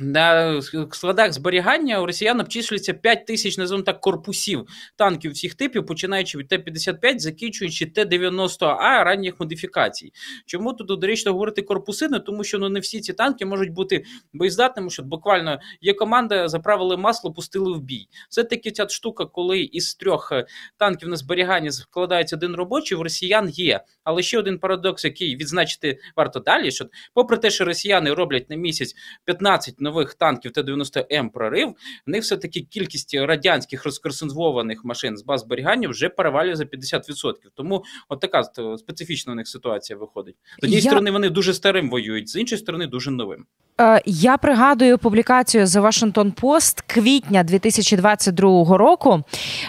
на 0.01 0.63
складах 0.93 1.33
зберігання 1.33 2.01
у 2.01 2.07
росіян 2.07 2.41
обчислюється 2.41 2.95
5 2.95 3.27
тисяч 3.27 3.59
називаємо 3.59 3.85
так 3.85 4.01
корпусів 4.01 4.67
танків 4.97 5.33
всіх 5.33 5.55
типів, 5.55 5.87
починаючи 5.87 6.39
від 6.39 6.49
Т-55, 6.49 7.19
закінчуючи 7.19 7.87
Т-90А 7.87 9.05
ранніх 9.05 9.41
модифікацій. 9.41 10.13
Чому 10.47 10.73
тут 10.73 11.01
доречно 11.01 11.33
говорити 11.33 11.63
корпуси? 11.63 12.09
Не 12.09 12.21
тому 12.21 12.45
що 12.45 12.59
ну 12.59 12.69
не 12.69 12.81
всі 12.81 13.01
ці 13.01 13.13
танки 13.13 13.47
можуть 13.47 13.73
бути 13.73 14.05
боєздатними, 14.33 14.91
що 14.91 15.03
буквально 15.03 15.59
є 15.81 15.95
команда, 15.95 16.49
заправили 16.49 16.97
масло, 16.97 17.33
пустили 17.33 17.73
в 17.73 17.81
бій. 17.81 18.09
Це 18.29 18.45
таки 18.45 18.71
ця 18.71 18.89
штука, 18.89 19.25
коли 19.25 19.61
із 19.61 19.95
трьох 19.95 20.33
е, 20.33 20.47
танків 20.77 21.09
на 21.09 21.17
зберігання 21.17 21.73
складається 21.73 22.37
один 22.37 22.55
робочий, 22.55 22.99
в 22.99 23.03
росіян 23.03 23.49
є. 23.49 23.81
Але 24.05 24.23
ще 24.23 24.39
один 24.39 24.59
парадокс, 24.59 25.05
який 25.05 25.37
відзначити 25.37 25.99
варто 26.17 26.41
далі, 26.41 26.71
що 26.71 26.87
попри 27.15 27.37
те, 27.39 27.51
що 27.51 27.65
росіяни 27.65 28.15
роблять 28.15 28.51
на 28.51 28.57
місяць 28.57 28.95
15 29.25 29.76
нових 29.79 30.15
танків 30.15 30.53
Т-90М 30.53 31.29
прорив, 31.29 31.69
в 32.07 32.11
них 32.11 32.23
все-таки 32.23 32.61
кількість 32.61 33.15
радянських 33.15 33.85
розконсервованих 33.85 34.85
машин 34.85 35.17
з 35.17 35.23
баз 35.23 35.41
зберігання 35.41 35.89
вже 35.89 36.09
перевалює 36.09 36.57
за 36.57 36.65
50%. 36.65 37.33
Тому 37.55 37.85
от 38.09 38.21
така 38.21 38.45
специфічна 38.79 39.33
у 39.33 39.37
них 39.37 39.49
ситуація 39.49 39.99
виходить. 39.99 40.37
З 40.61 40.65
однієї 40.65 40.85
Я... 40.85 40.91
сторони, 40.91 41.11
вони 41.11 41.31
дуже 41.31 41.55
старим 41.55 41.91
воюють, 41.91 42.29
з 42.29 42.37
іншої 42.37 42.59
сторони, 42.59 42.87
дуже 42.87 43.11
новим. 43.11 43.47
Е, 43.81 44.03
я 44.07 44.37
пригадую 44.37 44.99
публікацію 44.99 45.65
The 45.65 45.83
Washington 45.83 46.35
Post 46.35 46.83
квітня 46.87 47.43
2022 47.43 48.77
року. 48.77 49.23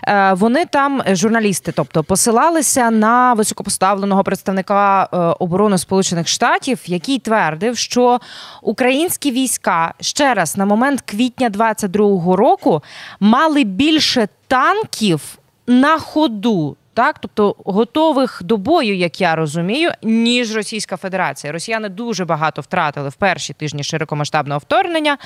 Е, 0.07 0.33
вони 0.33 0.65
там 0.65 1.03
журналісти, 1.07 1.71
тобто 1.71 2.03
посилалися 2.03 2.91
на 2.91 3.33
високопоставленого 3.33 4.23
представника 4.23 5.09
е, 5.13 5.17
оборони 5.17 5.77
Сполучених 5.77 6.27
Штатів, 6.27 6.79
який 6.85 7.19
твердив, 7.19 7.77
що 7.77 8.19
українські 8.61 9.31
війська 9.31 9.93
ще 10.01 10.33
раз 10.33 10.57
на 10.57 10.65
момент 10.65 11.01
квітня 11.01 11.49
2022 11.49 12.35
року 12.35 12.83
мали 13.19 13.63
більше 13.63 14.27
танків 14.47 15.21
на 15.67 15.99
ходу 15.99 16.77
так, 16.97 17.19
тобто 17.19 17.55
готових 17.65 18.41
до 18.43 18.57
бою, 18.57 18.95
як 18.95 19.21
я 19.21 19.35
розумію, 19.35 19.91
ніж 20.03 20.55
Російська 20.55 20.97
Федерація. 20.97 21.53
Росіяни 21.53 21.89
дуже 21.89 22.25
багато 22.25 22.61
втратили 22.61 23.09
в 23.09 23.13
перші 23.13 23.53
тижні 23.53 23.83
широкомасштабного 23.83 24.59
вторгнення. 24.59 25.17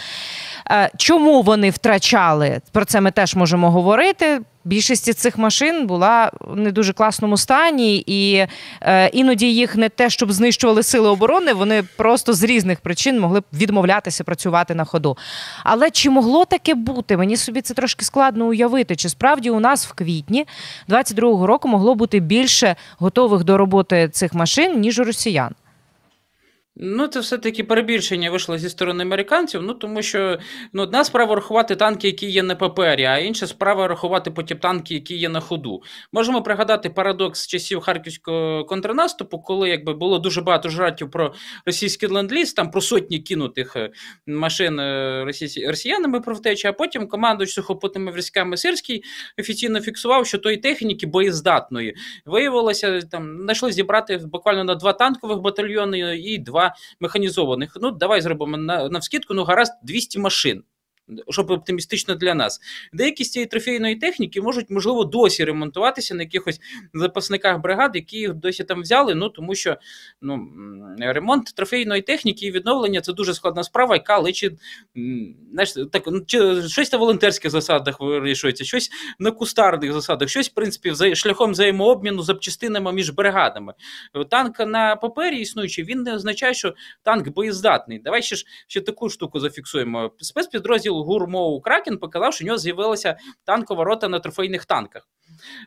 Е, 0.72 0.90
чому 0.98 1.42
вони 1.42 1.70
втрачали? 1.70 2.62
Про 2.72 2.86
це 2.86 3.02
ми 3.02 3.12
теж 3.12 3.36
можемо 3.36 3.72
говорити. 3.72 4.42
Більшість 4.64 5.14
цих 5.14 5.38
машин 5.38 5.88
була 5.88 6.32
в 6.40 6.56
не 6.56 6.72
дуже 6.72 6.94
класному 6.94 7.38
стані, 7.38 8.04
і 8.08 8.48
е, 8.82 9.08
іноді 9.08 9.54
їх 9.54 9.76
не 9.76 9.90
те, 9.90 10.10
щоб 10.10 10.32
знищували 10.32 10.84
сили 10.84 11.10
оборони, 11.10 11.54
вони 11.54 11.84
просто 11.98 12.34
з 12.34 12.44
різних 12.44 12.80
причин 12.80 13.20
могли 13.20 13.40
б 13.40 13.44
відмовлятися 13.54 14.24
працювати 14.24 14.76
на 14.76 14.86
ходу. 14.86 15.18
Але 15.64 15.92
чи 15.92 16.10
могло 16.10 16.46
таке 16.46 16.76
бути? 16.76 17.18
Мені 17.18 17.38
собі 17.38 17.62
це 17.62 17.74
трошки 17.74 18.06
складно 18.06 18.46
уявити. 18.46 18.96
Чи 18.96 19.10
справді 19.10 19.50
у 19.50 19.60
нас 19.60 19.88
в 19.88 19.94
квітні 19.94 20.48
22-го 20.90 21.48
року 21.48 21.68
могло 21.68 21.96
бути 21.96 22.20
більше 22.20 22.76
готових 22.98 23.44
до 23.44 23.58
роботи 23.58 24.10
цих 24.10 24.34
машин, 24.34 24.80
ніж 24.80 25.00
у 25.00 25.04
росіян? 25.04 25.56
Ну, 26.76 27.08
це 27.08 27.20
все-таки 27.20 27.64
перебільшення 27.64 28.32
вийшло 28.32 28.58
зі 28.58 28.70
сторони 28.70 29.04
американців. 29.04 29.62
Ну 29.62 29.74
тому 29.74 30.02
що 30.02 30.40
ну, 30.74 30.84
одна 30.84 31.04
справа 31.04 31.36
рахувати 31.36 31.76
танки, 31.76 32.08
які 32.08 32.30
є 32.30 32.44
на 32.44 32.56
папері, 32.56 33.06
а 33.06 33.18
інша 33.18 33.48
справа 33.48 33.88
рахувати 33.88 34.32
потім 34.32 34.58
танки, 34.58 34.94
які 34.94 35.16
є 35.16 35.30
на 35.30 35.40
ходу. 35.40 35.82
Можемо 36.12 36.42
пригадати 36.42 36.90
парадокс 36.90 37.48
часів 37.48 37.80
харківського 37.80 38.66
контрнаступу, 38.66 39.40
коли 39.40 39.70
якби 39.70 39.94
було 39.94 40.20
дуже 40.20 40.42
багато 40.42 40.70
жартів 40.70 41.12
про 41.12 41.34
російський 41.66 42.10
ленд-ліз, 42.10 42.54
там 42.54 42.72
про 42.72 42.82
сотні 42.82 43.20
кинутих 43.20 43.76
е, 43.76 43.92
машин 44.28 44.80
е, 44.80 45.26
росіянами 45.68 46.22
про 46.22 46.36
втечі, 46.36 46.68
а 46.68 46.74
потім 46.74 47.08
командуючий 47.08 47.54
сухопутними 47.54 48.12
військами 48.12 48.58
Сирський 48.58 49.04
офіційно 49.40 49.82
фіксував, 49.82 50.28
що 50.28 50.38
тої 50.38 50.58
техніки 50.58 51.08
боєздатної 51.08 51.96
виявилося 52.26 53.02
там 53.02 53.38
знайшли 53.42 53.72
зібрати 53.72 54.18
буквально 54.18 54.64
на 54.64 54.76
два 54.76 54.94
танкових 54.94 55.40
батальйони 55.40 56.18
і 56.18 56.38
два 56.38 56.71
механізованих. 57.00 57.78
Ну, 57.82 57.92
давай 57.92 58.22
зробимо 58.22 58.58
на, 58.58 58.90
на 58.90 59.00
вскидку, 59.00 59.34
ну 59.34 59.44
гаразд 59.44 59.74
200 59.84 60.18
машин. 60.20 60.64
Щоб 61.30 61.52
оптимістично 61.52 62.16
для 62.16 62.34
нас, 62.34 62.60
деякі 62.94 63.24
з 63.24 63.32
цієї 63.32 63.48
трофейної 63.48 63.96
техніки 63.96 64.42
можуть, 64.42 64.70
можливо, 64.70 65.04
досі 65.04 65.46
ремонтуватися 65.46 66.16
на 66.16 66.24
якихось 66.24 66.60
запасниках 66.94 67.62
бригад, 67.62 67.92
які 67.96 68.18
їх 68.18 68.34
досі 68.34 68.64
там 68.64 68.82
взяли. 68.82 69.16
Ну 69.16 69.30
тому 69.30 69.56
що 69.56 69.78
ну, 70.22 70.48
ремонт 71.00 71.56
трофейної 71.56 72.02
техніки 72.02 72.46
і 72.46 72.52
відновлення 72.52 73.02
це 73.02 73.14
дуже 73.14 73.34
складна 73.34 73.64
справа, 73.64 73.96
яка 73.96 74.18
личить 74.18 74.54
знаєш, 75.52 75.74
так, 75.92 76.04
ну, 76.08 76.22
щось 76.68 76.92
на 76.92 76.98
волонтерських 76.98 77.52
засадах 77.52 78.00
вирішується, 78.00 78.64
щось 78.64 78.92
на 79.20 79.32
кустарних 79.32 79.94
засадах, 79.94 80.30
щось, 80.30 80.50
в 80.50 80.54
принципі, 80.54 81.16
шляхом 81.16 81.52
взаємообміну 81.52 82.24
запчастинами 82.24 82.94
між 82.94 83.10
бригадами. 83.10 83.74
Танк 84.30 84.60
на 84.60 84.96
папері 84.96 85.40
існуючий, 85.40 85.84
він 85.84 86.04
не 86.04 86.16
означає, 86.16 86.54
що 86.54 86.74
танк 87.04 87.30
боєздатний. 87.30 88.00
Давай 88.00 88.22
ще 88.22 88.36
ж 88.36 88.46
ще 88.68 88.82
таку 88.82 89.10
штуку 89.10 89.40
зафіксуємо. 89.40 90.12
Спецпідрозділ 90.18 91.01
гурмоу 91.04 91.62
Кракен 91.62 91.98
показав, 91.98 92.34
що 92.34 92.46
у 92.46 92.48
нього 92.48 92.58
з'явилася 92.58 93.18
танкова 93.46 93.84
рота 93.84 94.10
на 94.10 94.20
трофейних 94.20 94.66
танках. 94.66 95.10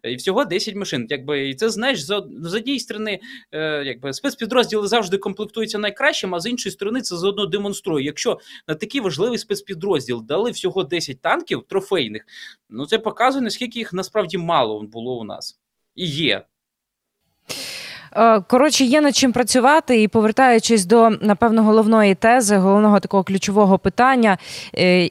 І 0.03 0.17
всього 0.17 0.45
10 0.45 0.75
машин. 0.75 1.07
Якби, 1.11 1.49
І 1.49 1.55
це 1.55 1.71
знаєш, 1.71 2.05
з, 2.05 2.11
однієї 2.55 2.81
сторони, 2.81 3.21
е, 3.53 3.85
якби 3.85 4.12
спецпідрозділи 4.12 4.88
завжди 4.88 5.19
комплектуються 5.19 5.79
найкращим, 5.79 6.35
а 6.35 6.41
з 6.41 6.47
іншої 6.47 6.73
сторони, 6.73 7.00
це 7.00 7.17
заодно 7.17 7.47
демонструє. 7.47 8.05
Якщо 8.05 8.38
на 8.69 8.75
такий 8.75 9.00
важливий 9.00 9.38
спецпідрозділ 9.38 10.25
дали 10.25 10.50
всього 10.50 10.85
10 10.85 11.21
танків 11.21 11.64
трофейних, 11.69 12.25
ну 12.71 12.87
це 12.87 12.99
показує, 12.99 13.45
наскільки 13.45 13.79
їх 13.79 13.93
насправді 13.93 14.38
мало 14.38 14.83
було 14.83 15.19
у 15.19 15.25
нас 15.25 15.61
і 15.95 16.07
є. 16.07 16.45
Е, 18.16 18.40
коротше, 18.40 18.85
є 18.85 19.00
над 19.00 19.16
чим 19.16 19.33
працювати, 19.33 20.02
і 20.02 20.09
повертаючись 20.09 20.87
до 20.87 21.11
напевно 21.11 21.62
головної 21.62 22.14
тези, 22.14 22.56
головного 22.56 23.00
такого 23.00 23.25
ключового 23.25 23.78
питання, 23.78 24.38
е, 24.78 25.11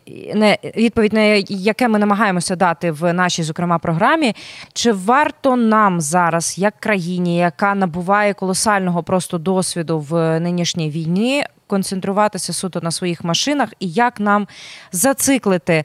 відповідь 0.77 1.13
на 1.13 1.21
яке 1.49 1.87
ми 1.87 1.99
намагаємося 1.99 2.55
дати 2.55 2.91
в 2.91 3.13
нашій, 3.13 3.43
зокрема, 3.43 3.77
програмі, 3.77 4.35
чи 4.73 4.91
варто 4.91 5.55
нам 5.55 6.01
зараз, 6.01 6.57
як 6.57 6.79
країні, 6.79 7.37
яка 7.37 7.75
набуває 7.75 8.33
колосального 8.33 9.03
просто 9.03 9.37
досвіду 9.37 9.99
в 9.99 10.39
нинішній 10.39 10.89
війні, 10.89 11.43
концентруватися 11.67 12.53
суто 12.53 12.81
на 12.81 12.91
своїх 12.91 13.23
машинах, 13.23 13.69
і 13.79 13.89
як 13.89 14.19
нам 14.19 14.47
зациклити, 14.91 15.83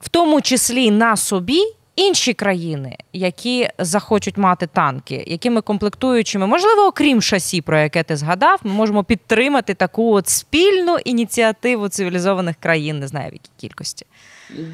в 0.00 0.08
тому 0.08 0.40
числі 0.40 0.90
на 0.90 1.16
собі 1.16 1.60
інші 1.96 2.34
країни, 2.34 2.96
які 3.12 3.68
захочуть 3.78 4.36
мати 4.36 4.66
танки, 4.66 5.24
якими 5.26 5.60
комплектуючими, 5.60 6.46
можливо, 6.46 6.82
окрім 6.82 7.22
шасі, 7.22 7.60
про 7.60 7.78
яке 7.78 8.02
ти 8.02 8.16
згадав, 8.16 8.60
ми 8.62 8.72
можемо 8.72 9.04
підтримати 9.04 9.74
таку 9.74 10.14
от 10.14 10.28
спільну 10.28 10.96
ініціативу 11.04 11.88
цивілізованих 11.88 12.56
країн, 12.60 12.98
не 12.98 13.08
знаю 13.08 13.30
в 13.30 13.32
якій 13.32 13.50
кількості. 13.56 14.06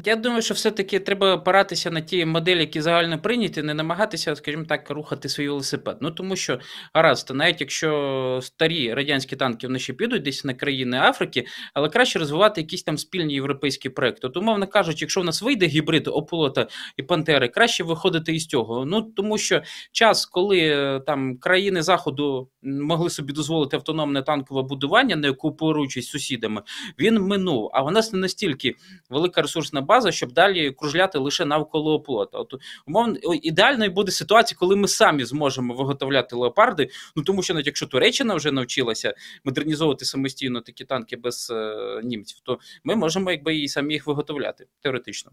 Я 0.05 0.15
думаю, 0.15 0.41
що 0.41 0.53
все-таки 0.53 0.99
треба 0.99 1.35
опиратися 1.35 1.91
на 1.91 2.01
ті 2.01 2.25
моделі, 2.25 2.59
які 2.59 2.81
загально 2.81 3.19
прийняті, 3.19 3.63
не 3.63 3.73
намагатися, 3.73 4.35
скажімо 4.35 4.63
так, 4.63 4.89
рухати 4.89 5.29
свій 5.29 5.47
велосипед. 5.47 5.97
Ну 6.01 6.11
тому 6.11 6.35
що 6.35 6.59
гаразд, 6.93 7.31
навіть 7.33 7.61
якщо 7.61 8.39
старі 8.41 8.93
радянські 8.93 9.35
танки 9.35 9.67
вони 9.67 9.79
ще 9.79 9.93
підуть 9.93 10.23
десь 10.23 10.45
на 10.45 10.53
країни 10.53 10.97
Африки, 10.97 11.45
але 11.73 11.89
краще 11.89 12.19
розвивати 12.19 12.61
якісь 12.61 12.83
там 12.83 12.97
спільні 12.97 13.33
європейські 13.33 13.89
проекти. 13.89 14.27
От, 14.27 14.37
умовно 14.37 14.67
кажучи, 14.67 14.97
якщо 15.01 15.21
в 15.21 15.25
нас 15.25 15.41
вийде 15.41 15.65
гібрид 15.65 16.07
ополота 16.07 16.67
і 16.97 17.03
пантери, 17.03 17.47
краще 17.47 17.83
виходити 17.83 18.35
із 18.35 18.47
цього. 18.47 18.85
Ну 18.85 19.01
тому 19.01 19.37
що 19.37 19.61
час, 19.91 20.25
коли 20.25 20.59
е, 20.59 20.99
там 20.99 21.37
країни 21.37 21.81
заходу 21.81 22.49
могли 22.63 23.09
собі 23.09 23.33
дозволити 23.33 23.75
автономне 23.75 24.21
танкове 24.21 24.63
будування, 24.63 25.15
не 25.15 25.33
кооперуючись 25.33 26.05
з 26.05 26.09
сусідами, 26.09 26.61
він 26.99 27.21
минув. 27.21 27.69
А 27.73 27.81
в 27.81 27.91
нас 27.91 28.13
не 28.13 28.19
настільки 28.19 28.75
велика 29.09 29.41
ресурсна 29.41 29.60
ресурсна 29.61 29.81
база, 29.81 30.11
щоб 30.11 30.31
далі 30.31 30.71
кружляти 30.71 31.19
лише 31.19 31.45
навколо 31.45 31.93
оплота. 31.93 32.37
От 32.37 32.53
умовно 32.87 33.15
ідеальною 33.33 33.91
буде 33.91 34.11
ситуація, 34.11 34.57
коли 34.59 34.75
ми 34.75 34.87
самі 34.87 35.25
зможемо 35.25 35.73
виготовляти 35.73 36.35
леопарди. 36.35 36.89
Ну 37.15 37.23
тому 37.23 37.43
що 37.43 37.53
навіть 37.53 37.65
якщо 37.67 37.87
Туреччина 37.87 38.35
вже 38.35 38.51
навчилася 38.51 39.13
модернізовувати 39.43 40.05
самостійно 40.05 40.61
такі 40.61 40.85
танки 40.85 41.17
без 41.17 41.49
е, 41.51 42.01
німців, 42.03 42.39
то 42.43 42.59
ми 42.83 42.95
можемо 42.95 43.31
якби 43.31 43.55
і 43.55 43.67
самі 43.67 43.93
їх 43.93 44.07
виготовляти 44.07 44.67
теоретично. 44.81 45.31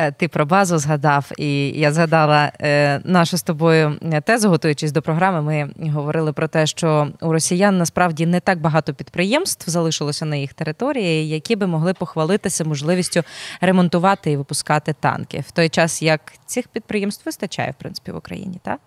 Е, 0.00 0.12
ти 0.12 0.28
про 0.28 0.46
базу 0.46 0.78
згадав, 0.78 1.30
і 1.38 1.68
я 1.68 1.92
згадала 1.92 2.52
е, 2.60 3.00
нашу 3.04 3.36
з 3.36 3.42
тобою 3.42 3.98
тезу, 4.24 4.48
готуючись 4.48 4.92
до 4.92 5.02
програми. 5.02 5.42
Ми 5.42 5.90
говорили 5.90 6.32
про 6.32 6.48
те, 6.48 6.66
що 6.66 7.08
у 7.20 7.32
росіян 7.32 7.78
насправді 7.78 8.26
не 8.26 8.40
так 8.40 8.60
багато 8.60 8.94
підприємств 8.94 9.70
залишилося 9.70 10.24
на 10.24 10.36
їх 10.36 10.54
території, 10.54 11.28
які 11.28 11.56
би 11.56 11.66
могли 11.66 11.94
похвалитися 11.94 12.64
можливістю 12.64 13.22
ремонтувати 13.60 14.30
і 14.30 14.36
випускати 14.36 14.94
танки 15.00 15.44
в 15.48 15.50
той 15.50 15.68
час, 15.68 16.02
як 16.02 16.32
цих 16.46 16.68
підприємств 16.68 17.22
вистачає 17.26 17.70
в 17.70 17.74
принципі 17.74 18.12
в 18.12 18.16
Україні, 18.16 18.60
так? 18.62 18.80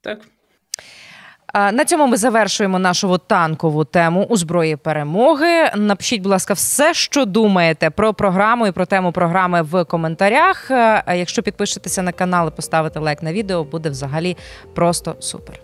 Так. 0.00 0.20
На 1.56 1.84
цьому 1.84 2.06
ми 2.06 2.16
завершуємо 2.16 2.78
нашу 2.78 3.18
танкову 3.18 3.84
тему 3.84 4.26
у 4.28 4.36
зброї 4.36 4.76
перемоги. 4.76 5.70
Напишіть, 5.76 6.22
будь 6.22 6.32
ласка, 6.32 6.54
все, 6.54 6.94
що 6.94 7.24
думаєте 7.24 7.90
про 7.90 8.14
програму 8.14 8.66
і 8.66 8.72
про 8.72 8.86
тему 8.86 9.12
програми 9.12 9.62
в 9.62 9.84
коментарях. 9.84 10.70
Якщо 11.14 11.42
підпишетеся 11.42 12.02
на 12.02 12.12
канал 12.12 12.48
і 12.48 12.56
поставите 12.56 13.00
лайк 13.00 13.22
на 13.22 13.32
відео, 13.32 13.64
буде 13.64 13.90
взагалі 13.90 14.36
просто 14.74 15.16
супер. 15.18 15.60